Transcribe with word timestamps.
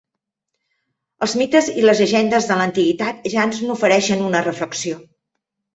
Els 1.25 1.35
mites 1.41 1.69
i 1.81 1.85
les 1.85 2.01
llegendes 2.05 2.49
de 2.53 2.59
l'antiguitat 2.63 3.31
ja 3.35 3.47
ens 3.51 3.65
n'ofereixen 3.69 4.29
una 4.31 4.45
reflexió. 4.51 5.03